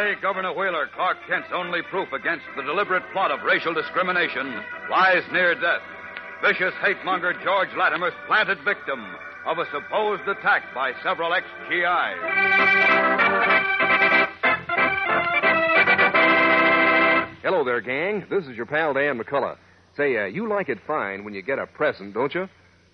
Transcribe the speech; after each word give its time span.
Today, 0.00 0.18
Governor 0.22 0.54
Wheeler, 0.54 0.88
Clark 0.94 1.18
Kent's 1.28 1.48
only 1.52 1.82
proof 1.90 2.10
against 2.14 2.46
the 2.56 2.62
deliberate 2.62 3.02
plot 3.12 3.30
of 3.30 3.42
racial 3.42 3.74
discrimination, 3.74 4.58
lies 4.88 5.22
near 5.30 5.54
death. 5.54 5.82
Vicious 6.40 6.72
hate-monger 6.80 7.34
George 7.44 7.68
Latimer's 7.76 8.14
planted 8.26 8.56
victim 8.64 9.04
of 9.44 9.58
a 9.58 9.66
supposed 9.66 10.26
attack 10.26 10.62
by 10.74 10.94
several 11.02 11.34
ex-GIs. 11.34 12.16
Hello 17.42 17.62
there, 17.62 17.82
gang. 17.82 18.24
This 18.30 18.46
is 18.46 18.56
your 18.56 18.64
pal 18.64 18.94
Dan 18.94 19.20
McCullough. 19.20 19.58
Say, 19.98 20.16
uh, 20.16 20.24
you 20.24 20.48
like 20.48 20.70
it 20.70 20.78
fine 20.86 21.24
when 21.24 21.34
you 21.34 21.42
get 21.42 21.58
a 21.58 21.66
present, 21.66 22.14
don't 22.14 22.34
you? 22.34 22.48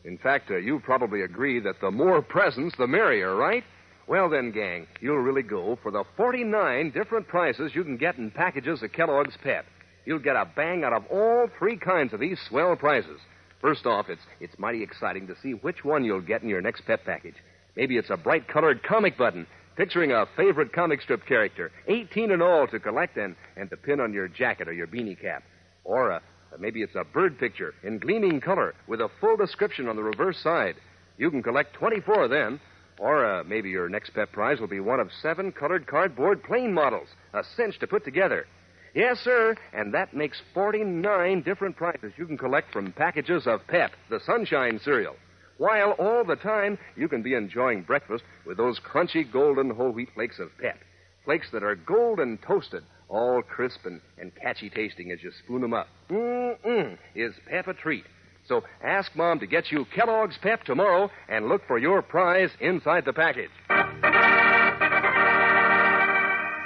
In 0.05 0.19
fact, 0.19 0.51
uh, 0.51 0.57
you 0.57 0.81
probably 0.81 1.23
agree 1.23 1.61
that 1.61 1.81
the 1.81 1.93
more 1.93 2.21
presents, 2.21 2.75
the 2.77 2.89
merrier, 2.89 3.37
right? 3.37 3.63
Well, 4.09 4.29
then, 4.31 4.53
gang, 4.53 4.87
you'll 5.01 5.17
really 5.17 5.43
go 5.43 5.79
for 5.83 5.91
the 5.91 6.05
49 6.17 6.91
different 6.93 7.27
prices 7.27 7.73
you 7.75 7.83
can 7.83 7.97
get 7.97 8.19
in 8.19 8.31
packages 8.31 8.83
of 8.83 8.93
Kellogg's 8.93 9.37
Pep. 9.43 9.67
You'll 10.05 10.21
get 10.21 10.37
a 10.37 10.49
bang 10.55 10.85
out 10.85 10.93
of 10.93 11.05
all 11.11 11.49
three 11.59 11.77
kinds 11.77 12.13
of 12.13 12.21
these 12.21 12.39
swell 12.49 12.77
prizes. 12.77 13.19
First 13.61 13.85
off, 13.85 14.09
it's, 14.09 14.23
it's 14.39 14.59
mighty 14.59 14.83
exciting 14.83 15.27
to 15.27 15.35
see 15.43 15.53
which 15.53 15.85
one 15.85 16.05
you'll 16.05 16.21
get 16.21 16.43
in 16.43 16.49
your 16.49 16.61
next 16.61 16.83
Pep 16.87 17.05
package. 17.05 17.35
Maybe 17.75 17.97
it's 17.97 18.11
a 18.11 18.17
bright 18.17 18.47
colored 18.47 18.83
comic 18.85 19.19
button 19.19 19.47
picturing 19.77 20.13
a 20.13 20.27
favorite 20.37 20.73
comic 20.73 21.03
strip 21.03 21.27
character, 21.27 21.71
18 21.89 22.31
in 22.31 22.43
all 22.43 22.67
to 22.69 22.81
collect 22.81 23.17
and, 23.17 23.37
and 23.57 23.69
to 23.71 23.77
pin 23.77 24.01
on 24.01 24.13
your 24.13 24.29
jacket 24.29 24.69
or 24.69 24.73
your 24.73 24.87
beanie 24.87 25.21
cap. 25.21 25.43
Or 25.85 26.13
uh, 26.13 26.21
maybe 26.59 26.83
it's 26.83 26.95
a 26.95 27.05
bird 27.05 27.39
picture 27.39 27.75
in 27.83 27.99
gleaming 27.99 28.41
color 28.41 28.75
with 28.89 29.01
a 29.01 29.11
full 29.21 29.37
description 29.37 29.89
on 29.89 29.97
the 29.97 30.03
reverse 30.03 30.39
side. 30.39 30.77
You 31.19 31.31
can 31.31 31.43
collect 31.43 31.75
24 31.75 32.29
then. 32.29 32.61
Or 32.99 33.27
uh, 33.27 33.45
maybe 33.45 33.71
your 33.71 33.89
next 33.89 34.11
Pep 34.11 34.33
prize 34.33 34.59
will 34.61 34.69
be 34.69 34.81
one 34.81 35.01
of 35.01 35.11
seven 35.21 35.53
colored 35.53 35.87
cardboard 35.87 36.43
plane 36.43 36.73
models, 36.73 37.09
a 37.35 37.43
cinch 37.57 37.79
to 37.81 37.87
put 37.87 38.05
together. 38.05 38.47
Yes, 38.95 39.19
sir, 39.21 39.55
and 39.75 39.93
that 39.93 40.15
makes 40.15 40.41
49 40.55 41.43
different 41.43 41.77
prizes 41.77 42.13
you 42.17 42.27
can 42.27 42.39
collect 42.39 42.73
from 42.73 42.93
packages 42.93 43.47
of 43.47 43.67
Pep, 43.67 43.93
the 44.09 44.21
Sunshine 44.21 44.81
cereal. 44.83 45.17
While 45.59 45.93
all 45.93 46.25
the 46.25 46.37
time 46.37 46.79
you 46.97 47.09
can 47.09 47.23
be 47.23 47.35
enjoying 47.35 47.83
breakfast 47.83 48.25
with 48.47 48.57
those 48.57 48.81
crunchy 48.81 49.31
golden 49.31 49.71
whole 49.71 49.91
wheat 49.91 50.09
flakes 50.15 50.39
of 50.39 50.49
Pep. 50.59 50.79
Flakes 51.27 51.49
that 51.53 51.63
are 51.63 51.77
golden 51.77 52.39
toasted, 52.39 52.85
all 53.09 53.43
crisp 53.43 53.85
and, 53.85 54.01
and 54.19 54.35
catchy 54.35 54.71
tasting 54.71 55.11
as 55.13 55.23
you 55.23 55.31
spoon 55.45 55.61
them 55.61 55.75
up. 55.75 55.89
Mm-mm, 56.09 56.97
is 57.15 57.35
Pep 57.51 57.69
a 57.69 57.75
treat. 57.75 58.05
So 58.49 58.63
ask 58.83 59.15
Mom 59.17 59.41
to 59.41 59.47
get 59.47 59.71
you 59.73 59.87
Kellogg's 59.95 60.39
Pep 60.41 60.65
tomorrow 60.65 61.11
and 61.29 61.49
look 61.49 61.67
for 61.67 61.79
your 61.79 62.03
prize 62.03 62.51
inside 62.61 63.05
the 63.05 63.13
package. 63.13 63.51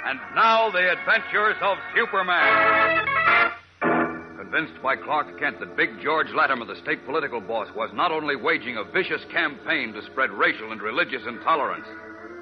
And 0.05 0.19
now, 0.35 0.69
the 0.71 0.91
adventures 0.91 1.55
of 1.61 1.77
Superman. 1.95 3.05
Convinced 4.37 4.81
by 4.83 4.95
Clark 4.97 5.39
Kent 5.39 5.59
that 5.61 5.77
Big 5.77 5.89
George 6.03 6.27
Latimer, 6.35 6.65
the 6.65 6.75
state 6.83 7.05
political 7.05 7.39
boss, 7.39 7.69
was 7.75 7.89
not 7.93 8.11
only 8.11 8.35
waging 8.35 8.77
a 8.77 8.83
vicious 8.83 9.21
campaign 9.31 9.93
to 9.93 10.01
spread 10.11 10.29
racial 10.31 10.73
and 10.73 10.81
religious 10.81 11.21
intolerance, 11.25 11.87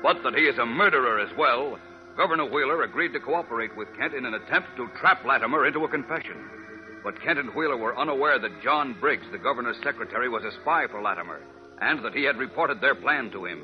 but 0.01 0.17
that 0.23 0.33
he 0.33 0.45
is 0.45 0.57
a 0.57 0.66
murderer 0.66 1.19
as 1.19 1.29
well, 1.38 1.78
Governor 2.17 2.45
Wheeler 2.45 2.83
agreed 2.83 3.13
to 3.13 3.19
cooperate 3.19 3.75
with 3.78 3.88
Kent 3.97 4.16
in 4.16 4.25
an 4.25 4.33
attempt 4.33 4.69
to 4.78 4.89
trap 4.99 5.23
Latimer 5.23 5.67
into 5.67 5.85
a 5.85 5.88
confession. 5.88 6.49
But 7.03 7.21
Kent 7.21 7.39
and 7.39 7.49
Wheeler 7.55 7.77
were 7.77 7.97
unaware 7.97 8.39
that 8.39 8.61
John 8.63 8.95
Briggs, 8.99 9.25
the 9.31 9.37
governor's 9.37 9.81
secretary, 9.83 10.29
was 10.29 10.43
a 10.43 10.51
spy 10.61 10.85
for 10.87 11.01
Latimer, 11.01 11.41
and 11.81 12.03
that 12.03 12.13
he 12.13 12.23
had 12.23 12.37
reported 12.37 12.81
their 12.81 12.95
plan 12.95 13.31
to 13.31 13.45
him. 13.45 13.63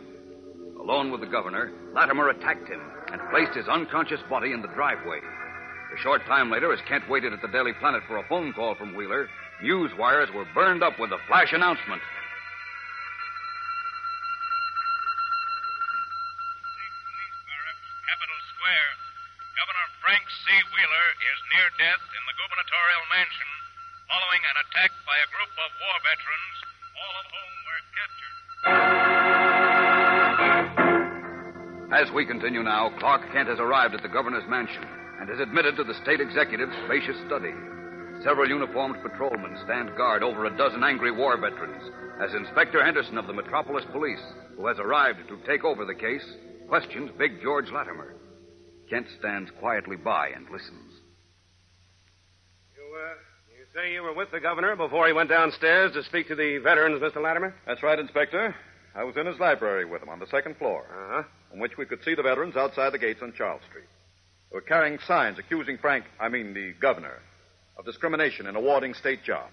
Alone 0.79 1.11
with 1.11 1.21
the 1.21 1.27
governor, 1.27 1.71
Latimer 1.93 2.29
attacked 2.29 2.67
him 2.67 2.81
and 3.11 3.21
placed 3.31 3.53
his 3.53 3.67
unconscious 3.67 4.21
body 4.29 4.53
in 4.53 4.61
the 4.61 4.69
driveway. 4.69 5.19
A 5.19 5.97
short 6.03 6.25
time 6.25 6.51
later, 6.51 6.71
as 6.71 6.79
Kent 6.87 7.09
waited 7.09 7.33
at 7.33 7.41
the 7.41 7.47
Daily 7.47 7.73
Planet 7.79 8.03
for 8.07 8.17
a 8.17 8.27
phone 8.27 8.53
call 8.53 8.75
from 8.75 8.95
Wheeler, 8.95 9.29
news 9.61 9.91
wires 9.97 10.29
were 10.33 10.45
burned 10.53 10.83
up 10.83 10.99
with 10.99 11.11
a 11.11 11.17
flash 11.27 11.53
announcement. 11.53 12.01
Capitol 18.05 18.39
Square. 18.51 18.91
Governor 19.55 19.87
Frank 20.03 20.27
C. 20.27 20.51
Wheeler 20.51 21.07
is 21.15 21.39
near 21.55 21.71
death 21.79 22.03
in 22.11 22.23
the 22.27 22.35
gubernatorial 22.35 23.05
mansion 23.07 23.51
following 24.11 24.43
an 24.43 24.59
attack 24.67 24.91
by 25.07 25.15
a 25.15 25.31
group 25.31 25.47
of 25.55 25.71
war 25.79 25.95
veterans, 26.03 26.57
all 26.99 27.15
of 27.15 27.25
whom 27.31 27.51
were 27.63 27.81
captured. 27.95 28.35
As 31.95 32.11
we 32.11 32.27
continue 32.27 32.67
now, 32.67 32.91
Clark 32.99 33.31
Kent 33.31 33.47
has 33.47 33.63
arrived 33.63 33.95
at 33.95 34.03
the 34.03 34.11
governor's 34.11 34.43
mansion 34.51 34.83
and 35.23 35.31
is 35.31 35.39
admitted 35.39 35.79
to 35.79 35.87
the 35.87 35.95
state 36.03 36.19
executive's 36.19 36.75
spacious 36.83 37.15
study. 37.23 37.55
Several 38.27 38.51
uniformed 38.51 38.99
patrolmen 39.07 39.55
stand 39.63 39.95
guard 39.95 40.19
over 40.19 40.51
a 40.51 40.57
dozen 40.59 40.83
angry 40.83 41.15
war 41.15 41.39
veterans 41.39 41.83
as 42.19 42.35
Inspector 42.35 42.75
Henderson 42.83 43.17
of 43.17 43.27
the 43.27 43.33
Metropolis 43.33 43.87
Police, 43.95 44.19
who 44.59 44.67
has 44.67 44.79
arrived 44.83 45.19
to 45.31 45.39
take 45.47 45.63
over 45.63 45.87
the 45.87 45.95
case, 45.95 46.27
questions 46.67 47.11
Big 47.17 47.41
George 47.41 47.71
Latimer. 47.71 48.15
Kent 48.89 49.07
stands 49.19 49.49
quietly 49.59 49.95
by 49.95 50.29
and 50.29 50.45
listens. 50.49 50.93
You, 52.75 52.83
uh, 52.95 53.13
you 53.57 53.65
say 53.73 53.93
you 53.93 54.03
were 54.03 54.13
with 54.13 54.31
the 54.31 54.39
governor 54.39 54.75
before 54.75 55.07
he 55.07 55.13
went 55.13 55.29
downstairs 55.29 55.93
to 55.93 56.03
speak 56.03 56.27
to 56.27 56.35
the 56.35 56.59
veterans, 56.59 57.01
Mr. 57.01 57.21
Latimer? 57.23 57.55
That's 57.65 57.81
right, 57.83 57.97
Inspector. 57.99 58.55
I 58.95 59.03
was 59.03 59.17
in 59.17 59.25
his 59.25 59.39
library 59.39 59.85
with 59.85 60.01
him 60.03 60.09
on 60.09 60.19
the 60.19 60.27
second 60.27 60.57
floor, 60.57 60.85
Uh 60.89 61.15
huh. 61.17 61.23
from 61.49 61.59
which 61.59 61.77
we 61.77 61.85
could 61.85 62.03
see 62.03 62.15
the 62.15 62.23
veterans 62.23 62.55
outside 62.55 62.93
the 62.93 62.99
gates 62.99 63.21
on 63.21 63.33
Charles 63.33 63.61
Street. 63.69 63.87
They 64.51 64.55
were 64.55 64.61
carrying 64.61 64.99
signs 64.99 65.37
accusing 65.39 65.77
Frank, 65.79 66.05
I 66.19 66.29
mean 66.29 66.53
the 66.53 66.73
governor, 66.79 67.19
of 67.77 67.83
discrimination 67.85 68.45
in 68.47 68.55
awarding 68.55 68.93
state 68.93 69.23
jobs. 69.23 69.51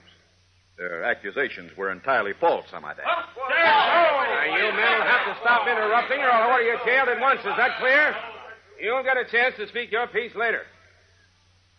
Their 0.78 1.02
accusations 1.04 1.76
were 1.76 1.90
entirely 1.90 2.32
false, 2.40 2.66
I 2.72 2.78
might 2.78 2.96
add. 2.98 3.04
Now, 3.04 4.56
you 4.56 4.62
men 4.72 4.98
will 4.98 5.06
have 5.10 5.26
to 5.34 5.40
stop 5.42 5.66
interrupting 5.66 6.20
or 6.20 6.30
I'll 6.30 6.50
order 6.52 6.62
you 6.64 6.78
jailed 6.86 7.08
at 7.08 7.20
once. 7.20 7.40
Is 7.40 7.56
that 7.56 7.78
clear? 7.78 8.14
You'll 8.80 9.02
get 9.02 9.16
a 9.16 9.24
chance 9.24 9.54
to 9.56 9.68
speak 9.68 9.92
your 9.92 10.06
piece 10.08 10.34
later. 10.34 10.62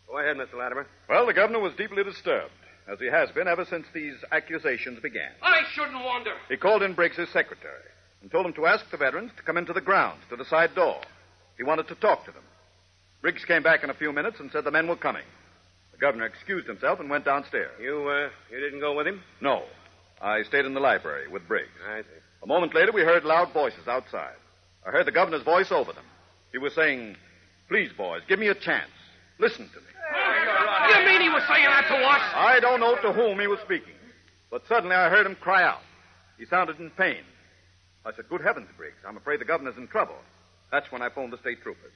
Go 0.08 0.20
ahead, 0.20 0.38
Mr. 0.38 0.58
Latimer. 0.60 0.88
Well, 1.10 1.26
the 1.26 1.34
governor 1.34 1.60
was 1.60 1.74
deeply 1.76 2.04
disturbed, 2.04 2.52
as 2.92 3.00
he 3.00 3.08
has 3.08 3.32
been 3.32 3.48
ever 3.48 3.66
since 3.66 3.86
these 3.94 4.16
accusations 4.32 5.00
began. 5.02 5.32
I 5.42 5.64
shouldn't 5.74 6.04
wonder. 6.04 6.34
He 6.50 6.58
called 6.58 6.84
in 6.84 6.94
Briggs, 6.94 7.18
his 7.18 7.30
secretary, 7.30 7.90
and 8.22 8.32
told 8.32 8.46
him 8.46 8.54
to 8.54 8.66
ask 8.66 8.86
the 8.92 8.98
veterans 8.98 9.32
to 9.38 9.44
come 9.44 9.58
into 9.58 9.74
the 9.74 9.82
grounds 9.82 10.22
to 10.30 10.36
the 10.36 10.46
side 10.46 10.76
door. 10.76 11.02
He 11.58 11.64
wanted 11.64 11.88
to 11.88 11.96
talk 11.96 12.26
to 12.26 12.32
them. 12.32 12.44
Briggs 13.22 13.46
came 13.46 13.64
back 13.64 13.84
in 13.84 13.90
a 13.90 13.94
few 13.96 14.12
minutes 14.12 14.40
and 14.40 14.52
said 14.52 14.66
the 14.66 14.72
men 14.72 14.88
were 14.88 14.96
coming. 14.98 15.24
The 15.94 15.98
governor 15.98 16.26
excused 16.26 16.68
himself 16.68 17.00
and 17.00 17.10
went 17.10 17.26
downstairs. 17.26 17.72
You, 17.82 18.08
uh, 18.10 18.30
you 18.52 18.60
didn't 18.60 18.82
go 18.82 18.96
with 18.96 19.08
him? 19.08 19.22
No. 19.42 19.64
I 20.22 20.44
stayed 20.44 20.66
in 20.66 20.74
the 20.74 20.80
library 20.80 21.28
with 21.28 21.48
Briggs. 21.48 21.70
I 21.90 22.02
see. 22.02 22.08
A 22.44 22.48
moment 22.48 22.76
later, 22.76 22.92
we 22.92 23.02
heard 23.02 23.24
loud 23.24 23.54
voices 23.54 23.88
outside. 23.88 24.36
I 24.86 24.92
heard 24.92 25.08
the 25.08 25.12
governor's 25.12 25.44
voice 25.44 25.72
over 25.72 25.94
them. 25.94 26.04
He 26.54 26.60
was 26.60 26.74
saying, 26.74 27.18
Please, 27.68 27.92
boys, 27.98 28.22
give 28.30 28.40
me 28.40 28.48
a 28.48 28.56
chance. 28.56 28.92
Listen 29.40 29.68
to 29.68 29.80
me. 29.80 29.88
You 30.90 31.06
mean 31.06 31.22
he 31.22 31.30
was 31.30 31.44
saying 31.48 31.66
that 31.66 31.88
to 31.88 31.96
us? 31.96 32.22
I 32.36 32.60
don't 32.62 32.80
know 32.80 32.96
to 33.02 33.12
whom 33.12 33.40
he 33.40 33.48
was 33.48 33.60
speaking, 33.62 33.96
but 34.52 34.62
suddenly 34.68 34.96
I 34.96 35.10
heard 35.10 35.26
him 35.26 35.36
cry 35.36 35.64
out. 35.64 35.82
He 36.38 36.46
sounded 36.46 36.80
in 36.80 36.92
pain. 36.92 37.24
I 38.06 38.14
said, 38.14 38.30
Good 38.30 38.42
heavens, 38.42 38.68
Briggs, 38.78 38.98
I'm 39.08 39.18
afraid 39.18 39.42
the 39.42 39.46
governor's 39.46 39.78
in 39.78 39.88
trouble. 39.88 40.16
That's 40.72 40.92
when 40.92 41.02
I 41.02 41.10
phoned 41.10 41.34
the 41.34 41.38
state 41.40 41.62
troopers. 41.64 41.92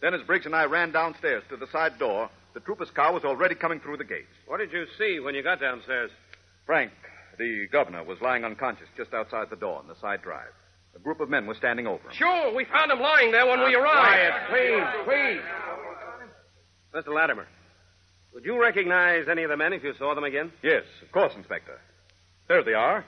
Then, 0.00 0.14
as 0.14 0.22
Briggs 0.22 0.46
and 0.46 0.54
I 0.54 0.64
ran 0.64 0.92
downstairs 0.92 1.44
to 1.48 1.56
the 1.56 1.68
side 1.68 1.98
door, 1.98 2.28
the 2.54 2.60
trooper's 2.60 2.90
car 2.90 3.12
was 3.12 3.24
already 3.24 3.54
coming 3.54 3.80
through 3.80 3.96
the 3.96 4.04
gates. 4.04 4.34
What 4.46 4.58
did 4.58 4.72
you 4.72 4.86
see 4.98 5.20
when 5.20 5.34
you 5.34 5.42
got 5.42 5.60
downstairs? 5.60 6.10
Frank, 6.66 6.92
the 7.38 7.66
governor, 7.70 8.04
was 8.04 8.20
lying 8.20 8.44
unconscious 8.44 8.88
just 8.96 9.14
outside 9.14 9.48
the 9.48 9.56
door 9.56 9.80
in 9.80 9.88
the 9.88 9.98
side 10.00 10.20
drive. 10.22 10.52
A 10.94 10.98
group 10.98 11.20
of 11.20 11.28
men 11.30 11.46
were 11.46 11.54
standing 11.54 11.86
over 11.86 12.02
him. 12.08 12.12
Sure, 12.12 12.54
we 12.54 12.64
found 12.66 12.90
him 12.90 13.00
lying 13.00 13.32
there 13.32 13.46
when 13.46 13.60
we 13.60 13.74
arrived. 13.74 14.48
Quiet, 14.48 14.92
please, 15.04 15.04
please. 15.04 15.42
Mr. 16.94 17.14
Latimer, 17.14 17.46
would 18.34 18.44
you 18.44 18.60
recognize 18.60 19.26
any 19.28 19.42
of 19.42 19.50
the 19.50 19.56
men 19.56 19.72
if 19.72 19.82
you 19.82 19.94
saw 19.98 20.14
them 20.14 20.24
again? 20.24 20.52
Yes, 20.62 20.84
of 21.02 21.10
course, 21.12 21.32
Inspector. 21.36 21.78
There 22.48 22.62
they 22.62 22.74
are. 22.74 23.04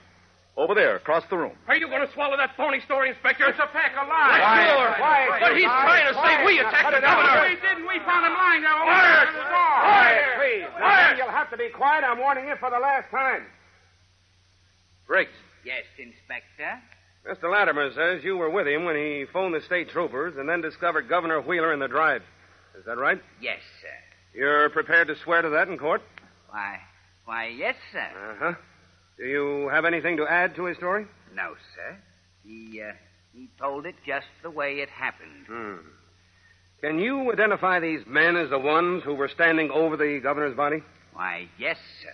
Over 0.57 0.73
there, 0.73 0.95
across 0.95 1.23
the 1.29 1.35
room. 1.37 1.51
Are 1.67 1.75
you 1.75 1.89
going 1.89 1.99
to 2.07 2.11
swallow 2.13 2.37
that 2.37 2.55
phony 2.55 2.79
story, 2.79 3.09
Inspector? 3.09 3.43
It's 3.45 3.59
a 3.59 3.67
pack 3.75 3.91
of 3.99 4.07
lies. 4.07 4.39
Quiet, 4.39 4.71
sure. 4.71 4.91
quiet, 4.95 5.29
but 5.43 5.51
he's 5.57 5.65
quiet, 5.67 5.83
trying 5.83 6.07
to 6.07 6.13
say 6.15 6.33
quiet. 6.39 6.45
we 6.47 6.59
attacked 6.63 6.75
the 6.75 6.83
Cut 6.83 6.93
it 6.95 7.03
out. 7.03 7.19
governor. 7.27 7.43
We 7.51 7.55
didn't. 7.59 7.85
We 7.91 7.97
found 8.07 8.23
him 8.25 8.33
lying 8.39 8.61
there 8.63 8.71
over 8.73 8.87
Quiet. 8.87 9.03
there 9.03 9.35
the 9.35 9.45
door. 9.51 9.75
Quiet, 9.83 10.25
please. 10.39 10.63
Now, 10.63 10.79
Quiet. 10.79 11.03
then 11.11 11.17
you'll 11.19 11.35
have 11.35 11.49
to 11.51 11.57
be 11.59 11.69
quiet. 11.75 12.01
I'm 12.07 12.19
warning 12.23 12.47
you 12.47 12.55
for 12.55 12.71
the 12.71 12.79
last 12.79 13.11
time. 13.11 13.43
Briggs, 15.05 15.35
Yes, 15.67 15.83
Inspector. 15.99 16.71
Mr. 17.29 17.51
Latimer 17.51 17.91
says 17.93 18.23
you 18.23 18.37
were 18.37 18.49
with 18.49 18.67
him 18.67 18.85
when 18.85 18.95
he 18.95 19.25
phoned 19.33 19.53
the 19.53 19.61
state 19.61 19.89
troopers 19.89 20.35
and 20.37 20.47
then 20.47 20.61
discovered 20.61 21.09
Governor 21.09 21.41
Wheeler 21.41 21.73
in 21.73 21.79
the 21.79 21.87
drive. 21.87 22.21
Is 22.77 22.85
that 22.85 22.97
right? 22.97 23.19
Yes, 23.41 23.59
sir. 23.81 24.37
You're 24.39 24.69
prepared 24.69 25.07
to 25.07 25.15
swear 25.23 25.41
to 25.41 25.49
that 25.49 25.67
in 25.67 25.77
court? 25.77 26.01
Why, 26.49 26.79
why, 27.25 27.47
yes, 27.47 27.75
sir. 27.91 27.99
Uh 27.99 28.35
huh. 28.39 28.53
Do 29.17 29.23
you 29.25 29.69
have 29.69 29.85
anything 29.85 30.17
to 30.17 30.27
add 30.27 30.55
to 30.55 30.65
his 30.65 30.77
story? 30.77 31.05
No, 31.33 31.55
sir. 31.75 31.97
He, 32.43 32.81
uh, 32.81 32.91
he 33.33 33.49
told 33.59 33.85
it 33.85 33.95
just 34.05 34.27
the 34.43 34.51
way 34.51 34.75
it 34.75 34.89
happened. 34.89 35.45
Hmm. 35.47 35.75
Can 36.81 36.99
you 36.99 37.31
identify 37.31 37.79
these 37.79 38.01
men 38.05 38.35
as 38.35 38.49
the 38.49 38.59
ones 38.59 39.03
who 39.03 39.15
were 39.15 39.29
standing 39.29 39.71
over 39.71 39.97
the 39.97 40.19
governor's 40.21 40.55
body? 40.55 40.83
Why, 41.13 41.47
yes, 41.57 41.77
sir. 42.03 42.13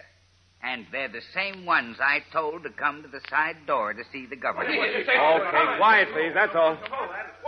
And 0.64 0.86
they're 0.92 1.10
the 1.10 1.22
same 1.34 1.66
ones 1.66 1.98
I 2.00 2.20
told 2.32 2.64
to 2.64 2.70
come 2.70 3.02
to 3.02 3.08
the 3.08 3.22
side 3.30 3.58
door 3.66 3.94
to 3.94 4.04
see 4.12 4.28
the 4.28 4.36
governor. 4.36 4.70
Okay, 4.70 5.78
quiet, 5.78 6.08
please. 6.14 6.32
That's 6.36 6.56
all. 6.56 6.78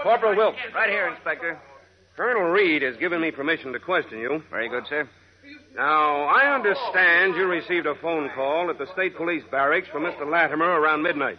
Corporal 0.01 0.35
Wilkes. 0.35 0.57
Right 0.73 0.89
here, 0.89 1.07
Inspector. 1.09 1.59
Colonel 2.15 2.49
Reed 2.49 2.81
has 2.81 2.97
given 2.97 3.21
me 3.21 3.31
permission 3.31 3.71
to 3.73 3.79
question 3.79 4.19
you. 4.19 4.41
Very 4.49 4.69
good, 4.69 4.83
sir. 4.89 5.07
Now, 5.75 6.23
I 6.23 6.53
understand 6.55 7.35
you 7.35 7.45
received 7.45 7.85
a 7.85 7.95
phone 7.95 8.29
call 8.35 8.69
at 8.69 8.77
the 8.77 8.91
state 8.93 9.15
police 9.15 9.43
barracks 9.51 9.87
from 9.91 10.03
Mr. 10.03 10.29
Latimer 10.29 10.79
around 10.79 11.01
midnight. 11.01 11.37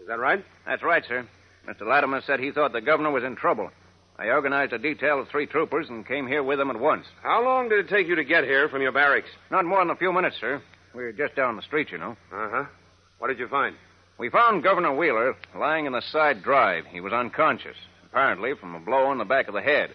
Is 0.00 0.08
that 0.08 0.18
right? 0.18 0.44
That's 0.66 0.82
right, 0.82 1.04
sir. 1.06 1.26
Mr. 1.68 1.86
Latimer 1.86 2.22
said 2.26 2.40
he 2.40 2.50
thought 2.50 2.72
the 2.72 2.80
governor 2.80 3.10
was 3.10 3.22
in 3.24 3.36
trouble. 3.36 3.70
I 4.18 4.28
organized 4.28 4.72
a 4.72 4.78
detail 4.78 5.20
of 5.20 5.28
three 5.28 5.46
troopers 5.46 5.88
and 5.88 6.06
came 6.06 6.26
here 6.26 6.42
with 6.42 6.58
them 6.58 6.70
at 6.70 6.78
once. 6.78 7.06
How 7.22 7.42
long 7.44 7.68
did 7.68 7.78
it 7.78 7.88
take 7.88 8.08
you 8.08 8.16
to 8.16 8.24
get 8.24 8.44
here 8.44 8.68
from 8.68 8.82
your 8.82 8.92
barracks? 8.92 9.28
Not 9.50 9.64
more 9.64 9.78
than 9.78 9.90
a 9.90 9.96
few 9.96 10.12
minutes, 10.12 10.36
sir. 10.40 10.62
We're 10.94 11.12
just 11.12 11.34
down 11.36 11.56
the 11.56 11.62
street, 11.62 11.90
you 11.90 11.98
know. 11.98 12.16
Uh 12.32 12.48
huh. 12.50 12.64
What 13.18 13.28
did 13.28 13.38
you 13.38 13.48
find? 13.48 13.76
We 14.18 14.28
found 14.30 14.62
Governor 14.62 14.94
Wheeler 14.94 15.34
lying 15.56 15.86
in 15.86 15.92
the 15.92 16.02
side 16.02 16.42
drive. 16.42 16.84
He 16.86 17.00
was 17.00 17.12
unconscious, 17.12 17.76
apparently 18.06 18.52
from 18.60 18.74
a 18.74 18.80
blow 18.80 19.06
on 19.06 19.18
the 19.18 19.24
back 19.24 19.48
of 19.48 19.54
the 19.54 19.62
head. 19.62 19.90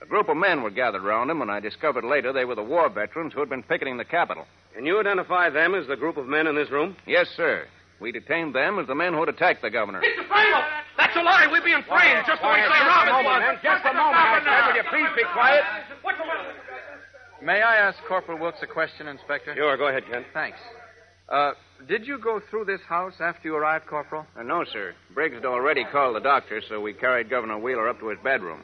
A 0.00 0.06
group 0.06 0.28
of 0.28 0.36
men 0.36 0.62
were 0.62 0.70
gathered 0.70 1.04
around 1.04 1.28
him, 1.28 1.42
and 1.42 1.50
I 1.50 1.58
discovered 1.58 2.04
later 2.04 2.32
they 2.32 2.44
were 2.44 2.54
the 2.54 2.62
war 2.62 2.88
veterans 2.88 3.32
who 3.32 3.40
had 3.40 3.48
been 3.48 3.64
picketing 3.64 3.96
the 3.96 4.04
Capitol. 4.04 4.46
Can 4.74 4.86
you 4.86 5.00
identify 5.00 5.50
them 5.50 5.74
as 5.74 5.88
the 5.88 5.96
group 5.96 6.16
of 6.16 6.26
men 6.26 6.46
in 6.46 6.54
this 6.54 6.70
room? 6.70 6.96
Yes, 7.04 7.26
sir. 7.36 7.66
We 8.00 8.12
detained 8.12 8.54
them 8.54 8.78
as 8.78 8.86
the 8.86 8.94
men 8.94 9.12
who 9.12 9.20
had 9.20 9.28
attacked 9.28 9.60
the 9.60 9.70
governor. 9.70 10.00
Mr. 10.00 10.22
Frankel! 10.28 10.62
That's 10.96 11.16
a 11.16 11.22
lie. 11.22 11.48
We're 11.50 11.64
being 11.66 11.82
framed 11.82 12.22
just 12.26 12.40
the 12.40 12.46
way 12.46 12.62
Sam 12.62 12.86
Robbins 12.86 13.26
was. 13.26 13.58
Just 13.62 13.82
a 13.86 13.94
moment, 13.94 14.22
I 14.22 14.38
said. 14.38 14.70
Will 14.70 14.76
you 14.78 14.86
please 14.86 15.12
be 15.18 15.26
quiet? 15.34 15.64
What's 17.38 17.40
the 17.40 17.46
matter? 17.46 17.58
May 17.58 17.62
I 17.62 17.76
ask 17.76 17.98
Corporal 18.08 18.38
Wilkes 18.38 18.58
a 18.62 18.66
question, 18.66 19.08
Inspector? 19.08 19.54
Sure, 19.54 19.76
go 19.76 19.88
ahead, 19.88 20.04
Kent. 20.10 20.26
Thanks. 20.34 20.58
Uh, 21.28 21.52
did 21.86 22.06
you 22.06 22.18
go 22.18 22.40
through 22.50 22.64
this 22.64 22.80
house 22.88 23.14
after 23.20 23.48
you 23.48 23.54
arrived, 23.56 23.86
Corporal? 23.86 24.26
Uh, 24.38 24.42
no, 24.42 24.64
sir. 24.72 24.94
Briggs 25.14 25.34
had 25.34 25.44
already 25.44 25.84
called 25.92 26.16
the 26.16 26.20
doctor, 26.20 26.62
so 26.68 26.80
we 26.80 26.94
carried 26.94 27.28
Governor 27.30 27.58
Wheeler 27.58 27.88
up 27.88 28.00
to 28.00 28.08
his 28.08 28.18
bedroom. 28.24 28.62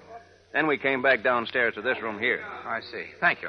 Then 0.52 0.66
we 0.66 0.78
came 0.78 1.02
back 1.02 1.22
downstairs 1.22 1.74
to 1.74 1.82
this 1.82 2.00
room 2.02 2.18
here. 2.18 2.42
I 2.64 2.80
see. 2.80 3.06
Thank 3.20 3.42
you. 3.42 3.48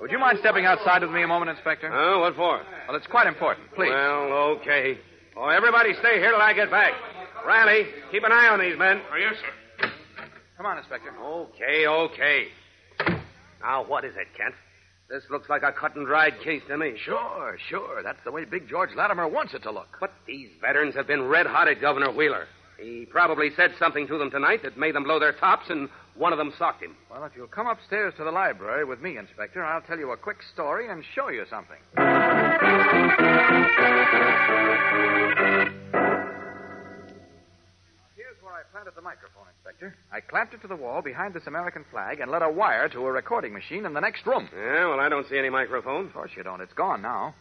Would 0.00 0.10
you 0.10 0.18
mind 0.18 0.38
stepping 0.40 0.66
outside 0.66 1.02
with 1.02 1.10
me 1.10 1.22
a 1.22 1.26
moment, 1.26 1.50
Inspector? 1.50 1.90
Oh, 1.90 2.20
what 2.20 2.36
for? 2.36 2.60
Well, 2.86 2.96
it's 2.96 3.06
quite 3.06 3.26
important. 3.26 3.72
Please. 3.74 3.88
Well, 3.90 4.58
okay. 4.60 4.98
Oh, 5.36 5.48
everybody 5.48 5.94
stay 6.00 6.18
here 6.18 6.32
till 6.32 6.40
I 6.40 6.52
get 6.52 6.70
back. 6.70 6.92
Riley, 7.46 7.86
keep 8.10 8.24
an 8.24 8.32
eye 8.32 8.48
on 8.48 8.60
these 8.60 8.76
men. 8.78 9.00
Oh, 9.10 9.16
yes, 9.16 9.34
sir. 9.40 9.88
Come 10.56 10.66
on, 10.66 10.78
Inspector. 10.78 11.08
Okay, 11.18 11.86
okay. 11.86 12.48
Now, 13.66 13.82
what 13.84 14.04
is 14.04 14.14
it, 14.14 14.28
Kent? 14.36 14.54
This 15.10 15.24
looks 15.28 15.48
like 15.48 15.64
a 15.64 15.72
cut 15.72 15.96
and 15.96 16.06
dried 16.06 16.40
case 16.40 16.62
to 16.68 16.78
me. 16.78 16.94
Sure, 17.04 17.58
sure. 17.68 18.00
That's 18.00 18.22
the 18.24 18.30
way 18.30 18.44
Big 18.44 18.68
George 18.68 18.90
Latimer 18.96 19.26
wants 19.26 19.54
it 19.54 19.64
to 19.64 19.72
look. 19.72 19.88
But 19.98 20.12
these 20.24 20.50
veterans 20.60 20.94
have 20.94 21.08
been 21.08 21.24
red 21.24 21.46
hot 21.46 21.66
at 21.66 21.80
Governor 21.80 22.12
Wheeler. 22.12 22.46
He 22.78 23.06
probably 23.10 23.50
said 23.56 23.72
something 23.76 24.06
to 24.06 24.18
them 24.18 24.30
tonight 24.30 24.62
that 24.62 24.78
made 24.78 24.94
them 24.94 25.02
blow 25.02 25.18
their 25.18 25.32
tops, 25.32 25.68
and 25.68 25.88
one 26.14 26.32
of 26.32 26.38
them 26.38 26.52
socked 26.56 26.84
him. 26.84 26.94
Well, 27.10 27.24
if 27.24 27.32
you'll 27.34 27.48
come 27.48 27.66
upstairs 27.66 28.14
to 28.18 28.24
the 28.24 28.30
library 28.30 28.84
with 28.84 29.00
me, 29.00 29.18
Inspector, 29.18 29.62
I'll 29.64 29.80
tell 29.80 29.98
you 29.98 30.12
a 30.12 30.16
quick 30.16 30.38
story 30.54 30.88
and 30.88 31.02
show 31.14 31.28
you 31.28 31.44
something. 31.50 31.78
Where 38.46 38.54
I 38.54 38.62
planted 38.70 38.94
the 38.94 39.02
microphone, 39.02 39.42
Inspector. 39.58 39.96
I 40.12 40.20
clamped 40.20 40.54
it 40.54 40.62
to 40.62 40.68
the 40.68 40.76
wall 40.76 41.02
behind 41.02 41.34
this 41.34 41.48
American 41.48 41.84
flag 41.90 42.20
and 42.20 42.30
led 42.30 42.42
a 42.42 42.48
wire 42.48 42.88
to 42.90 43.00
a 43.00 43.10
recording 43.10 43.52
machine 43.52 43.84
in 43.84 43.92
the 43.92 44.00
next 44.00 44.24
room. 44.24 44.48
Yeah, 44.54 44.88
well, 44.88 45.00
I 45.00 45.08
don't 45.08 45.28
see 45.28 45.36
any 45.36 45.50
microphone. 45.50 46.06
Of 46.06 46.12
course 46.12 46.30
you 46.36 46.44
don't. 46.44 46.60
It's 46.60 46.72
gone 46.72 47.02
now. 47.02 47.34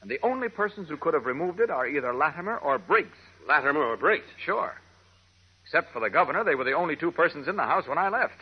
And 0.00 0.08
the 0.08 0.20
only 0.22 0.48
persons 0.48 0.88
who 0.88 0.96
could 0.96 1.12
have 1.12 1.26
removed 1.26 1.58
it 1.58 1.70
are 1.70 1.88
either 1.88 2.14
Latimer 2.14 2.58
or 2.58 2.78
Briggs. 2.78 3.16
Latimer 3.48 3.82
or 3.82 3.96
Briggs? 3.96 4.28
Sure. 4.46 4.74
Except 5.64 5.92
for 5.92 5.98
the 5.98 6.08
governor, 6.08 6.44
they 6.44 6.54
were 6.54 6.62
the 6.62 6.72
only 6.72 6.94
two 6.94 7.10
persons 7.10 7.48
in 7.48 7.56
the 7.56 7.64
house 7.64 7.88
when 7.88 7.98
I 7.98 8.08
left. 8.08 8.38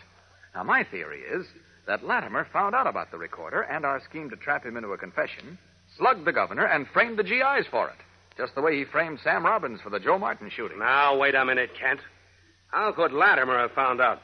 Now, 0.55 0.65
my 0.65 0.85
theory 0.85 1.21
is 1.21 1.47
that 1.87 2.05
Latimer 2.05 2.47
found 2.53 2.75
out 2.75 2.87
about 2.87 3.11
the 3.11 3.17
recorder 3.17 3.63
and 3.63 3.87
our 3.87 4.03
scheme 4.11 4.29
to 4.29 4.37
trap 4.37 4.67
him 4.67 4.77
into 4.77 4.93
a 4.93 4.99
confession, 4.99 5.57
slugged 5.97 6.27
the 6.27 6.33
governor, 6.33 6.67
and 6.67 6.87
framed 6.93 7.19
the 7.19 7.25
GIs 7.25 7.67
for 7.71 7.89
it. 7.89 7.97
Just 8.37 8.55
the 8.55 8.63
way 8.63 8.79
he 8.79 8.85
framed 8.85 9.19
Sam 9.23 9.45
Robbins 9.45 9.81
for 9.83 9.91
the 9.91 10.01
Joe 10.01 10.19
Martin 10.19 10.51
shooting. 10.55 10.79
Now, 10.79 11.17
wait 11.19 11.35
a 11.35 11.45
minute, 11.45 11.71
Kent. 11.79 12.01
How 12.69 12.93
could 12.93 13.13
Latimer 13.13 13.59
have 13.59 13.73
found 13.73 14.01
out? 14.01 14.21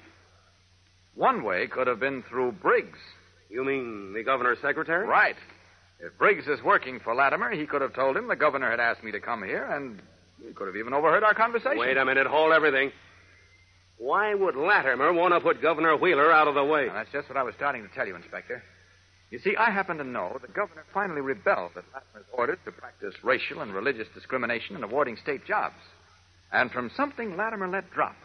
One 1.14 1.42
way 1.42 1.66
could 1.66 1.86
have 1.86 2.00
been 2.00 2.22
through 2.28 2.52
Briggs. 2.52 2.98
You 3.50 3.64
mean 3.64 4.12
the 4.14 4.22
governor's 4.22 4.58
secretary? 4.62 5.06
Right. 5.06 5.36
If 6.00 6.16
Briggs 6.16 6.46
is 6.46 6.62
working 6.62 7.00
for 7.00 7.14
Latimer, 7.14 7.50
he 7.50 7.66
could 7.66 7.82
have 7.82 7.94
told 7.94 8.16
him 8.16 8.28
the 8.28 8.36
governor 8.36 8.70
had 8.70 8.80
asked 8.80 9.02
me 9.02 9.10
to 9.12 9.20
come 9.20 9.42
here, 9.42 9.64
and 9.64 10.00
he 10.46 10.52
could 10.52 10.68
have 10.68 10.76
even 10.76 10.94
overheard 10.94 11.24
our 11.24 11.34
conversation. 11.34 11.78
Wait 11.78 11.96
a 11.96 12.04
minute. 12.04 12.26
Hold 12.26 12.52
everything. 12.52 12.92
Why 13.98 14.32
would 14.32 14.54
Latimer 14.54 15.12
want 15.12 15.34
to 15.34 15.40
put 15.40 15.60
Governor 15.60 15.96
Wheeler 15.96 16.30
out 16.30 16.46
of 16.46 16.54
the 16.54 16.64
way? 16.64 16.86
Now, 16.86 16.94
that's 16.94 17.10
just 17.12 17.28
what 17.28 17.36
I 17.36 17.42
was 17.42 17.54
starting 17.56 17.82
to 17.82 17.88
tell 17.94 18.06
you, 18.06 18.14
Inspector. 18.14 18.62
You 19.30 19.38
see, 19.40 19.54
I 19.56 19.70
happen 19.70 19.98
to 19.98 20.04
know 20.04 20.38
the 20.40 20.48
governor 20.48 20.84
finally 20.94 21.20
rebelled 21.20 21.72
at 21.76 21.84
Latimer's 21.92 22.26
orders 22.32 22.58
to 22.64 22.72
practice 22.72 23.14
racial 23.22 23.60
and 23.60 23.74
religious 23.74 24.08
discrimination 24.14 24.74
in 24.76 24.82
awarding 24.82 25.16
state 25.16 25.44
jobs. 25.46 25.76
And 26.50 26.70
from 26.70 26.90
something 26.96 27.36
Latimer 27.36 27.68
let 27.68 27.90
drop, 27.90 28.16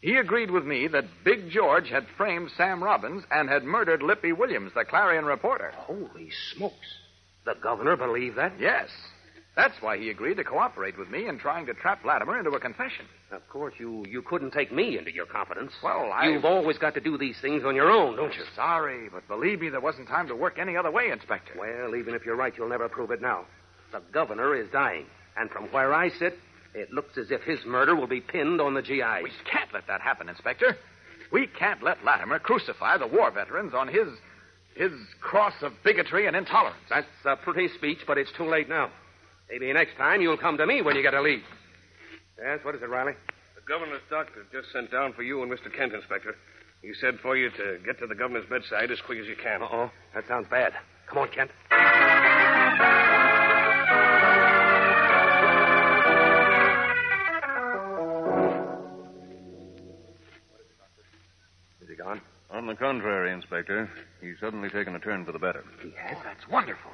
he 0.00 0.16
agreed 0.16 0.50
with 0.50 0.64
me 0.64 0.88
that 0.88 1.04
Big 1.24 1.50
George 1.50 1.90
had 1.90 2.06
framed 2.16 2.50
Sam 2.56 2.82
Robbins 2.82 3.24
and 3.30 3.50
had 3.50 3.64
murdered 3.64 4.02
Lippy 4.02 4.32
Williams, 4.32 4.72
the 4.74 4.84
Clarion 4.84 5.26
reporter. 5.26 5.72
Holy 5.76 6.30
smokes. 6.54 6.74
The 7.44 7.54
governor 7.62 7.96
believed 7.96 8.38
that? 8.38 8.54
Yes. 8.58 8.88
That's 9.56 9.74
why 9.80 9.98
he 9.98 10.10
agreed 10.10 10.36
to 10.36 10.44
cooperate 10.44 10.96
with 10.96 11.10
me 11.10 11.26
in 11.26 11.38
trying 11.38 11.66
to 11.66 11.74
trap 11.74 12.04
Latimer 12.04 12.38
into 12.38 12.50
a 12.50 12.60
confession. 12.60 13.04
Of 13.32 13.46
course, 13.48 13.74
you, 13.78 14.04
you 14.08 14.22
couldn't 14.22 14.52
take 14.52 14.72
me 14.72 14.96
into 14.96 15.12
your 15.12 15.26
confidence. 15.26 15.72
Well, 15.82 16.10
I. 16.12 16.28
You've 16.28 16.44
always 16.44 16.78
got 16.78 16.94
to 16.94 17.00
do 17.00 17.18
these 17.18 17.36
things 17.42 17.64
on 17.64 17.74
your 17.74 17.90
own, 17.90 18.16
don't 18.16 18.34
you? 18.34 18.44
Sorry, 18.54 19.08
but 19.12 19.26
believe 19.26 19.60
me, 19.60 19.68
there 19.68 19.80
wasn't 19.80 20.08
time 20.08 20.28
to 20.28 20.36
work 20.36 20.58
any 20.58 20.76
other 20.76 20.90
way, 20.90 21.10
Inspector. 21.10 21.52
Well, 21.58 21.96
even 21.96 22.14
if 22.14 22.24
you're 22.24 22.36
right, 22.36 22.54
you'll 22.56 22.68
never 22.68 22.88
prove 22.88 23.10
it 23.10 23.20
now. 23.20 23.44
The 23.92 24.00
governor 24.12 24.54
is 24.54 24.68
dying, 24.70 25.06
and 25.36 25.50
from 25.50 25.64
where 25.72 25.92
I 25.92 26.10
sit, 26.10 26.38
it 26.74 26.92
looks 26.92 27.18
as 27.18 27.32
if 27.32 27.42
his 27.42 27.58
murder 27.66 27.96
will 27.96 28.06
be 28.06 28.20
pinned 28.20 28.60
on 28.60 28.74
the 28.74 28.82
GI. 28.82 29.22
We 29.24 29.32
can't 29.50 29.72
let 29.74 29.88
that 29.88 30.00
happen, 30.00 30.28
Inspector. 30.28 30.76
We 31.32 31.48
can't 31.58 31.82
let 31.82 32.04
Latimer 32.04 32.38
crucify 32.38 32.98
the 32.98 33.06
war 33.06 33.30
veterans 33.30 33.74
on 33.74 33.88
his 33.88 34.08
his 34.76 34.92
cross 35.20 35.54
of 35.62 35.72
bigotry 35.84 36.26
and 36.26 36.36
intolerance. 36.36 36.78
That's 36.88 37.06
a 37.24 37.36
pretty 37.36 37.68
speech, 37.76 37.98
but 38.06 38.16
it's 38.16 38.30
too 38.36 38.48
late 38.48 38.68
now. 38.68 38.90
Maybe 39.50 39.72
next 39.72 39.96
time 39.96 40.20
you'll 40.22 40.36
come 40.38 40.56
to 40.58 40.66
me 40.66 40.80
when 40.82 40.94
you 40.96 41.02
get 41.02 41.14
a 41.14 41.20
lead. 41.20 41.42
Yes, 42.38 42.60
what 42.62 42.74
is 42.74 42.82
it, 42.82 42.88
Riley? 42.88 43.12
The 43.56 43.62
governor's 43.66 44.02
doctor 44.08 44.46
just 44.52 44.72
sent 44.72 44.90
down 44.90 45.12
for 45.12 45.22
you 45.22 45.42
and 45.42 45.50
Mr. 45.50 45.74
Kent, 45.74 45.92
Inspector. 45.92 46.34
He 46.82 46.92
said 47.00 47.18
for 47.20 47.36
you 47.36 47.50
to 47.50 47.78
get 47.84 47.98
to 47.98 48.06
the 48.06 48.14
governor's 48.14 48.48
bedside 48.48 48.90
as 48.90 48.98
quick 49.04 49.18
as 49.18 49.26
you 49.26 49.36
can. 49.36 49.62
Uh-oh. 49.62 49.90
That 50.14 50.26
sounds 50.28 50.46
bad. 50.48 50.72
Come 51.08 51.18
on, 51.18 51.28
Kent. 51.28 51.50
Is 61.82 61.88
he 61.88 61.96
gone? 61.96 62.20
On 62.50 62.66
the 62.66 62.74
contrary, 62.74 63.32
Inspector, 63.32 63.88
he's 64.20 64.36
suddenly 64.40 64.70
taken 64.70 64.94
a 64.94 64.98
turn 65.00 65.24
for 65.24 65.32
the 65.32 65.38
better. 65.38 65.64
He 65.82 65.92
has? 65.96 66.16
That's 66.24 66.48
wonderful. 66.50 66.90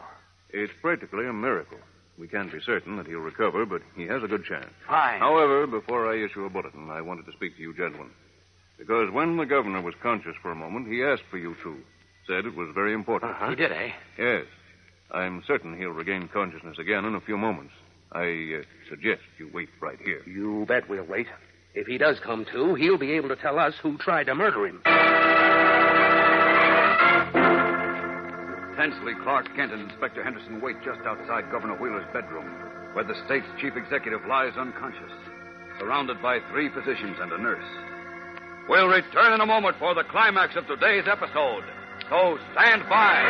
It's 0.50 0.72
practically 0.80 1.26
a 1.26 1.32
miracle. 1.32 1.78
We 2.18 2.28
can't 2.28 2.50
be 2.50 2.60
certain 2.64 2.96
that 2.96 3.06
he'll 3.06 3.18
recover, 3.18 3.66
but 3.66 3.82
he 3.94 4.04
has 4.06 4.22
a 4.22 4.28
good 4.28 4.44
chance. 4.44 4.70
Fine. 4.86 5.20
However, 5.20 5.66
before 5.66 6.10
I 6.10 6.24
issue 6.24 6.44
a 6.44 6.50
bulletin, 6.50 6.88
I 6.90 7.02
wanted 7.02 7.26
to 7.26 7.32
speak 7.32 7.56
to 7.56 7.62
you 7.62 7.74
gentlemen. 7.74 8.10
Because 8.78 9.10
when 9.10 9.36
the 9.36 9.46
governor 9.46 9.82
was 9.82 9.94
conscious 10.02 10.34
for 10.40 10.50
a 10.50 10.56
moment, 10.56 10.88
he 10.88 11.02
asked 11.02 11.24
for 11.30 11.38
you 11.38 11.56
two. 11.62 11.78
Said 12.26 12.44
it 12.44 12.56
was 12.56 12.70
very 12.74 12.92
important. 12.92 13.36
He 13.48 13.54
did, 13.54 13.72
eh? 13.72 13.92
Yes. 14.18 14.44
I'm 15.10 15.42
certain 15.46 15.78
he'll 15.78 15.90
regain 15.90 16.28
consciousness 16.28 16.78
again 16.78 17.04
in 17.04 17.14
a 17.14 17.20
few 17.20 17.36
moments. 17.36 17.72
I 18.12 18.60
uh, 18.60 18.62
suggest 18.88 19.22
you 19.38 19.50
wait 19.52 19.68
right 19.80 19.98
here. 20.04 20.22
You 20.26 20.64
bet 20.66 20.88
we'll 20.88 21.04
wait. 21.04 21.26
If 21.74 21.86
he 21.86 21.98
does 21.98 22.18
come 22.20 22.46
to, 22.52 22.74
he'll 22.74 22.98
be 22.98 23.12
able 23.12 23.28
to 23.28 23.36
tell 23.36 23.58
us 23.58 23.74
who 23.82 23.98
tried 23.98 24.24
to 24.24 24.34
murder 24.34 24.66
him. 24.66 24.80
Tensely, 28.86 29.14
Clark 29.24 29.46
Kent 29.56 29.72
and 29.72 29.90
Inspector 29.90 30.22
Henderson 30.22 30.60
wait 30.60 30.76
just 30.84 31.00
outside 31.04 31.50
Governor 31.50 31.74
Wheeler's 31.74 32.06
bedroom, 32.12 32.46
where 32.92 33.02
the 33.02 33.16
state's 33.26 33.48
chief 33.60 33.74
executive 33.74 34.20
lies 34.28 34.52
unconscious, 34.56 35.10
surrounded 35.80 36.22
by 36.22 36.38
three 36.52 36.68
physicians 36.68 37.16
and 37.20 37.32
a 37.32 37.38
nurse. 37.38 37.66
We'll 38.68 38.86
return 38.86 39.32
in 39.32 39.40
a 39.40 39.46
moment 39.46 39.74
for 39.80 39.92
the 39.92 40.04
climax 40.04 40.54
of 40.54 40.68
today's 40.68 41.02
episode. 41.10 41.64
So 42.08 42.38
stand 42.52 42.88
by. 42.88 43.26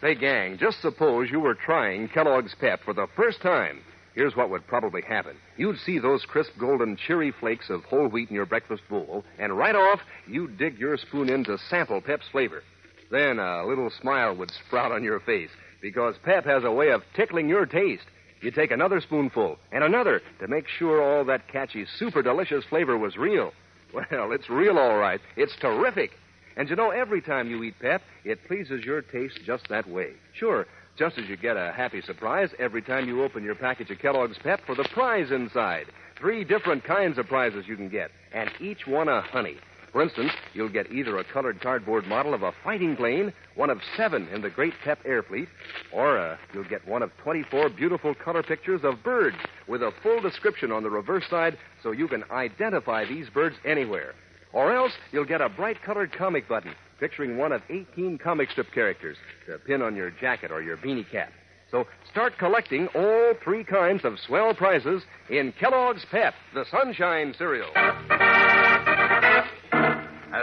Say, 0.00 0.14
gang, 0.14 0.56
just 0.56 0.80
suppose 0.80 1.28
you 1.30 1.40
were 1.40 1.54
trying 1.54 2.08
Kellogg's 2.08 2.54
Pep 2.58 2.80
for 2.82 2.94
the 2.94 3.08
first 3.14 3.42
time. 3.42 3.82
Here's 4.14 4.36
what 4.36 4.48
would 4.48 4.66
probably 4.66 5.02
happen. 5.02 5.36
You'd 5.58 5.80
see 5.80 5.98
those 5.98 6.24
crisp, 6.24 6.52
golden, 6.58 6.96
cheery 6.96 7.34
flakes 7.40 7.68
of 7.68 7.84
whole 7.84 8.08
wheat 8.08 8.30
in 8.30 8.34
your 8.34 8.46
breakfast 8.46 8.84
bowl, 8.88 9.22
and 9.38 9.54
right 9.54 9.74
off, 9.74 10.00
you'd 10.26 10.56
dig 10.56 10.78
your 10.78 10.96
spoon 10.96 11.28
in 11.28 11.44
to 11.44 11.58
sample 11.68 12.00
Pep's 12.00 12.24
flavor. 12.32 12.62
Then 13.10 13.38
a 13.38 13.64
little 13.64 13.90
smile 13.90 14.34
would 14.36 14.50
sprout 14.50 14.92
on 14.92 15.04
your 15.04 15.20
face, 15.20 15.50
because 15.80 16.16
Pep 16.24 16.44
has 16.44 16.64
a 16.64 16.70
way 16.70 16.90
of 16.90 17.02
tickling 17.14 17.48
your 17.48 17.66
taste. 17.66 18.06
You 18.40 18.50
take 18.50 18.70
another 18.70 19.00
spoonful 19.00 19.58
and 19.72 19.82
another 19.82 20.20
to 20.40 20.48
make 20.48 20.66
sure 20.68 21.02
all 21.02 21.24
that 21.24 21.48
catchy, 21.48 21.86
super 21.98 22.22
delicious 22.22 22.64
flavor 22.64 22.96
was 22.98 23.16
real. 23.16 23.52
Well, 23.94 24.32
it's 24.32 24.50
real 24.50 24.78
all 24.78 24.98
right. 24.98 25.20
It's 25.36 25.54
terrific. 25.56 26.10
And 26.56 26.68
you 26.68 26.76
know, 26.76 26.90
every 26.90 27.22
time 27.22 27.48
you 27.48 27.62
eat 27.62 27.78
Pep, 27.80 28.02
it 28.24 28.44
pleases 28.46 28.84
your 28.84 29.00
taste 29.00 29.38
just 29.46 29.68
that 29.68 29.88
way. 29.88 30.12
Sure, 30.34 30.66
just 30.98 31.18
as 31.18 31.28
you 31.28 31.36
get 31.36 31.56
a 31.56 31.72
happy 31.72 32.02
surprise 32.02 32.50
every 32.58 32.82
time 32.82 33.06
you 33.08 33.22
open 33.22 33.44
your 33.44 33.54
package 33.54 33.90
of 33.90 33.98
Kellogg's 33.98 34.38
Pep 34.38 34.60
for 34.66 34.74
the 34.74 34.88
prize 34.92 35.30
inside. 35.30 35.86
Three 36.18 36.44
different 36.44 36.84
kinds 36.84 37.16
of 37.18 37.26
prizes 37.26 37.66
you 37.68 37.76
can 37.76 37.88
get, 37.88 38.10
and 38.32 38.50
each 38.60 38.86
one 38.86 39.08
a 39.08 39.20
honey. 39.20 39.56
For 39.96 40.02
instance, 40.02 40.32
you'll 40.52 40.68
get 40.68 40.92
either 40.92 41.16
a 41.16 41.24
colored 41.24 41.58
cardboard 41.62 42.06
model 42.06 42.34
of 42.34 42.42
a 42.42 42.52
fighting 42.62 42.96
plane, 42.96 43.32
one 43.54 43.70
of 43.70 43.80
seven 43.96 44.28
in 44.28 44.42
the 44.42 44.50
Great 44.50 44.74
Pep 44.84 44.98
Air 45.06 45.22
Fleet, 45.22 45.48
or 45.90 46.18
uh, 46.18 46.36
you'll 46.52 46.68
get 46.68 46.86
one 46.86 47.02
of 47.02 47.10
24 47.24 47.70
beautiful 47.70 48.14
color 48.14 48.42
pictures 48.42 48.82
of 48.84 49.02
birds 49.02 49.38
with 49.66 49.80
a 49.80 49.92
full 50.02 50.20
description 50.20 50.70
on 50.70 50.82
the 50.82 50.90
reverse 50.90 51.24
side 51.30 51.56
so 51.82 51.92
you 51.92 52.08
can 52.08 52.24
identify 52.30 53.06
these 53.06 53.30
birds 53.30 53.56
anywhere. 53.64 54.12
Or 54.52 54.76
else 54.76 54.92
you'll 55.12 55.24
get 55.24 55.40
a 55.40 55.48
bright 55.48 55.82
colored 55.82 56.12
comic 56.12 56.46
button 56.46 56.74
picturing 57.00 57.38
one 57.38 57.52
of 57.52 57.62
18 57.70 58.18
comic 58.18 58.50
strip 58.50 58.70
characters 58.74 59.16
to 59.46 59.56
pin 59.60 59.80
on 59.80 59.96
your 59.96 60.10
jacket 60.10 60.50
or 60.50 60.60
your 60.60 60.76
beanie 60.76 61.10
cap. 61.10 61.32
So 61.70 61.86
start 62.10 62.34
collecting 62.38 62.88
all 62.88 63.32
three 63.42 63.64
kinds 63.64 64.04
of 64.04 64.18
swell 64.26 64.52
prizes 64.52 65.02
in 65.30 65.54
Kellogg's 65.58 66.04
Pep, 66.10 66.34
the 66.52 66.66
Sunshine 66.70 67.34
cereal. 67.38 67.70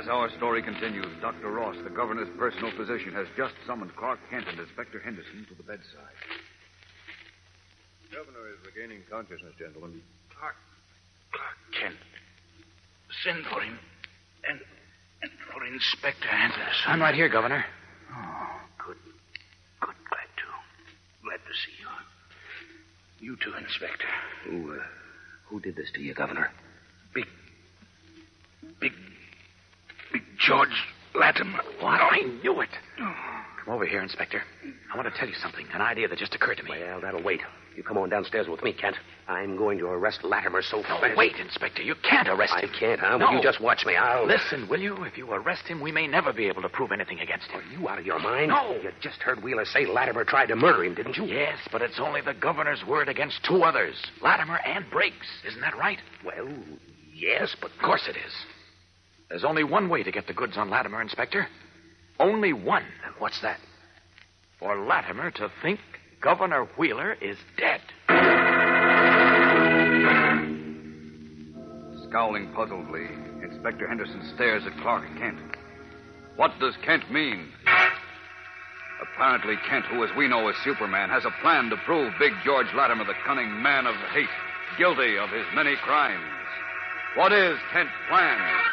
As 0.04 0.10
our 0.10 0.30
story 0.36 0.62
continues, 0.62 1.08
Dr. 1.22 1.50
Ross, 1.50 1.78
the 1.82 1.90
governor's 1.90 2.28
personal 2.38 2.72
physician, 2.76 3.14
has 3.14 3.26
just 3.38 3.54
summoned 3.66 3.96
Clark 3.96 4.20
Kent 4.30 4.44
and 4.50 4.60
Inspector 4.60 5.00
Henderson 5.00 5.46
to 5.48 5.56
the 5.56 5.64
bedside. 5.64 6.12
The 8.12 8.18
governor 8.18 8.50
is 8.50 8.60
regaining 8.68 9.04
consciousness, 9.10 9.54
gentlemen. 9.58 10.02
Clark, 10.38 10.56
Clark 11.32 11.56
Kent. 11.80 11.96
Send 13.24 13.46
for 13.46 13.62
him. 13.62 13.80
And, 14.50 14.60
and 15.22 15.32
for 15.54 15.64
Inspector 15.64 16.28
Henderson. 16.28 16.84
I'm 16.86 17.00
right 17.00 17.16
here, 17.16 17.30
Governor. 17.30 17.64
Oh, 18.12 18.60
good. 18.86 18.98
Good. 19.80 19.96
Glad 20.10 20.30
to. 20.36 20.48
Glad 21.24 21.40
to 21.48 21.54
see 21.64 21.80
you. 21.80 21.88
You 23.32 23.38
too, 23.38 23.54
Inspector. 23.56 24.12
Who, 24.50 24.74
uh, 24.74 24.84
who 25.48 25.62
did 25.62 25.78
this 25.78 25.88
to 25.94 26.02
you, 26.02 26.14
Governor? 26.14 26.52
Big. 27.16 27.26
Big. 28.82 28.92
Big 30.44 30.48
George 30.50 30.70
Latimer. 31.16 31.60
What? 31.80 32.00
I 32.02 32.20
knew 32.44 32.62
it. 32.62 32.70
Oh. 33.02 33.14
Come 33.64 33.74
over 33.74 33.86
here, 33.86 34.02
Inspector. 34.02 34.42
I 34.94 34.98
want 34.98 35.12
to 35.12 35.18
tell 35.18 35.28
you 35.28 35.36
something. 35.36 35.66
An 35.74 35.82
idea 35.82 36.08
that 36.08 36.20
just 36.20 36.36
occurred 36.36 36.58
to 36.58 36.64
me. 36.64 36.72
Well, 36.72 37.02
that'll 37.02 37.24
wait. 37.24 37.40
You 37.78 37.82
come 37.82 37.98
on 37.98 38.10
downstairs 38.10 38.48
with 38.48 38.62
me, 38.62 38.72
Kent. 38.74 38.98
I'm 39.28 39.58
going 39.58 39.80
to 39.80 39.86
arrest 39.88 40.24
Latimer 40.24 40.62
so 40.62 40.78
No, 40.78 40.84
fast. 41.00 41.18
wait, 41.18 41.38
Inspector. 41.38 41.82
You 41.82 41.96
can't 42.08 42.28
arrest 42.28 42.54
him. 42.56 42.70
I 42.72 42.80
can't, 42.80 43.00
huh? 43.00 43.18
No. 43.18 43.28
Will 43.28 43.38
you 43.38 43.42
just 43.42 43.62
watch 43.62 43.84
me? 43.86 43.96
I'll. 43.96 44.28
Listen, 44.28 44.68
will 44.70 44.80
you? 44.82 45.04
If 45.06 45.18
you 45.18 45.32
arrest 45.32 45.64
him, 45.66 45.80
we 45.82 45.92
may 45.92 46.06
never 46.06 46.34
be 46.34 46.48
able 46.48 46.62
to 46.62 46.70
prove 46.70 46.92
anything 46.92 47.20
against 47.20 47.48
him. 47.50 47.62
Are 47.62 47.80
you 47.80 47.88
out 47.90 47.98
of 48.00 48.06
your 48.06 48.20
mind? 48.20 48.50
No. 48.50 48.76
You 48.84 48.92
just 49.02 49.22
heard 49.22 49.42
Wheeler 49.42 49.66
say 49.66 49.86
Latimer 49.88 50.24
tried 50.26 50.48
to 50.48 50.56
murder 50.56 50.84
him, 50.84 50.94
didn't 50.94 51.18
you? 51.18 51.26
Yes, 51.26 51.58
but 51.72 51.82
it's 51.82 52.00
only 52.00 52.22
the 52.22 52.34
governor's 52.36 52.84
word 52.86 53.08
against 53.10 53.44
two 53.44 53.64
others 53.64 53.96
Latimer 54.22 54.60
and 54.66 54.86
Briggs. 54.92 55.26
Isn't 55.48 55.62
that 55.62 55.76
right? 55.78 56.00
Well, 56.24 56.48
yes, 57.16 57.56
but. 57.60 57.72
Of 57.72 57.80
course 57.82 58.08
it 58.08 58.18
is. 58.18 58.34
There's 59.34 59.44
only 59.44 59.64
one 59.64 59.90
way 59.90 60.04
to 60.04 60.12
get 60.12 60.28
the 60.28 60.34
goods 60.34 60.58
on 60.58 60.70
Latimer, 60.70 61.02
Inspector. 61.02 61.48
Only 62.20 62.54
one. 62.54 62.84
What's 63.18 63.42
that? 63.42 63.58
For 64.60 64.86
Latimer 64.86 65.32
to 65.32 65.52
think 65.64 65.80
Governor 66.22 66.68
Wheeler 66.78 67.14
is 67.14 67.36
dead. 67.58 67.82
Scowling 72.08 72.54
puzzledly, 72.54 73.10
Inspector 73.44 73.88
Henderson 73.88 74.22
stares 74.36 74.62
at 74.68 74.80
Clark 74.84 75.04
Kent. 75.18 75.40
What 76.36 76.52
does 76.60 76.76
Kent 76.86 77.12
mean? 77.12 77.48
Apparently, 79.16 79.56
Kent, 79.68 79.86
who, 79.86 80.04
as 80.04 80.12
we 80.16 80.28
know, 80.28 80.48
is 80.48 80.56
Superman, 80.64 81.10
has 81.10 81.26
a 81.26 81.42
plan 81.42 81.72
to 81.72 81.78
prove 81.88 82.14
Big 82.20 82.34
George 82.46 82.68
Latimer, 82.76 83.06
the 83.06 83.16
cunning 83.26 83.64
man 83.64 83.88
of 83.88 83.96
hate, 84.14 84.30
guilty 84.78 85.18
of 85.18 85.32
his 85.32 85.48
many 85.56 85.76
crimes. 85.78 86.24
What 87.16 87.34
is 87.34 87.58
Kent's 87.72 87.92
plan? 88.10 88.73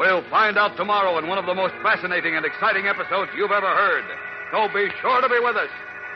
We'll 0.00 0.24
find 0.30 0.56
out 0.56 0.78
tomorrow 0.78 1.18
in 1.18 1.28
one 1.28 1.36
of 1.36 1.44
the 1.44 1.52
most 1.54 1.74
fascinating 1.82 2.34
and 2.34 2.46
exciting 2.46 2.86
episodes 2.86 3.30
you've 3.36 3.50
ever 3.50 3.68
heard. 3.68 4.04
So 4.50 4.66
be 4.72 4.88
sure 5.02 5.20
to 5.20 5.28
be 5.28 5.38
with 5.44 5.56
us. 5.56 5.68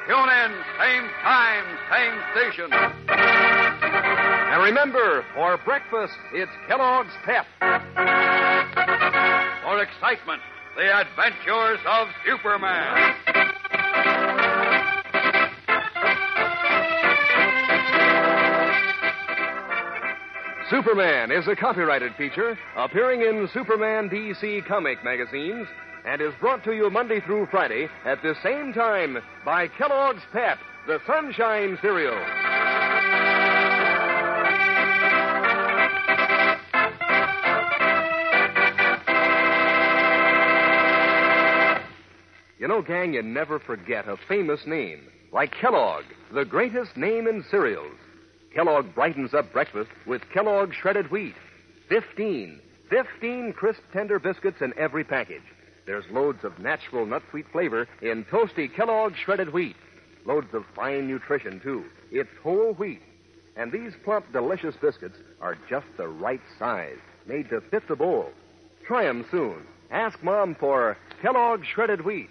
Tune 0.09 0.25
in, 0.25 0.53
same 0.81 1.05
time, 1.21 1.65
same 1.93 2.17
station. 2.33 2.73
And 3.13 4.63
remember, 4.63 5.23
for 5.35 5.59
breakfast, 5.67 6.15
it's 6.33 6.51
Kellogg's 6.67 7.13
Pep. 7.27 7.45
For 9.63 9.83
excitement, 9.83 10.41
the 10.79 10.89
adventures 10.89 11.81
of 11.87 12.09
Superman. 12.25 13.15
Superman 20.71 21.31
is 21.31 21.47
a 21.47 21.55
copyrighted 21.55 22.15
feature 22.17 22.59
appearing 22.75 23.21
in 23.21 23.47
Superman 23.53 24.09
DC 24.09 24.67
comic 24.67 25.05
magazines 25.05 25.67
and 26.07 26.23
is 26.23 26.33
brought 26.41 26.65
to 26.65 26.73
you 26.73 26.89
Monday 26.89 27.21
through 27.21 27.49
Friday 27.51 27.87
at 28.07 28.23
the 28.23 28.35
same 28.43 28.73
time 28.73 29.19
by 29.45 29.69
Kellogg's 29.69 30.23
Pep, 30.33 30.59
the 30.87 31.01
Sunshine 31.07 31.77
Cereal. 31.83 32.17
You 42.59 42.69
know, 42.69 42.81
gang, 42.81 43.13
you 43.13 43.23
never 43.23 43.59
forget 43.59 44.09
a 44.09 44.17
famous 44.29 44.61
name, 44.67 45.09
like 45.31 45.53
Kellogg, 45.61 46.05
the 46.33 46.47
greatest 46.47 46.97
name 46.97 47.27
in 47.27 47.45
cereals. 47.51 47.99
Kellogg 48.55 48.95
brightens 48.95 49.35
up 49.35 49.53
breakfast 49.53 49.91
with 50.07 50.23
Kellogg 50.33 50.73
shredded 50.73 51.11
wheat. 51.11 51.35
Fifteen. 51.89 52.61
Fifteen 52.89 53.53
crisp, 53.53 53.81
tender 53.93 54.19
biscuits 54.19 54.61
in 54.61 54.73
every 54.79 55.03
package. 55.03 55.43
There's 55.87 56.05
loads 56.11 56.45
of 56.45 56.59
natural 56.61 57.05
nut 57.05 57.23
sweet 57.31 57.47
flavor 57.51 57.89
in 58.01 58.25
toasty 58.27 58.73
Kellogg 58.73 59.15
shredded 59.17 59.53
wheat. 59.53 59.77
Loads 60.25 60.55
of 60.55 60.65
fine 60.77 61.09
nutrition, 61.09 61.61
too. 61.61 61.85
It's 62.13 62.31
whole 62.43 62.75
wheat. 62.75 63.03
And 63.57 63.73
these 63.73 63.93
plump, 64.05 64.33
delicious 64.33 64.75
biscuits 64.81 65.19
are 65.41 65.59
just 65.69 65.87
the 65.97 66.09
right 66.09 66.41
size, 66.59 66.99
made 67.27 67.51
to 67.51 67.61
fit 67.61 67.87
the 67.89 67.97
bowl. 67.97 68.31
Try 68.87 69.07
'em 69.07 69.25
soon. 69.31 69.67
Ask 69.91 70.23
Mom 70.23 70.55
for 70.55 70.97
Kellogg 71.21 71.65
shredded 71.65 72.05
wheat. 72.05 72.31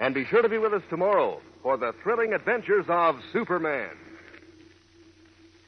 And 0.00 0.14
be 0.14 0.24
sure 0.24 0.42
to 0.42 0.48
be 0.48 0.58
with 0.58 0.72
us 0.72 0.82
tomorrow 0.88 1.40
for 1.62 1.76
the 1.76 1.92
thrilling 2.02 2.32
adventures 2.32 2.86
of 2.88 3.22
Superman. 3.32 3.90